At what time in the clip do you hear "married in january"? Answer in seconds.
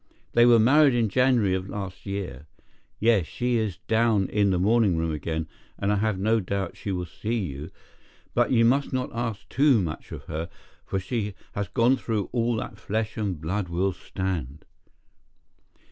0.57-1.53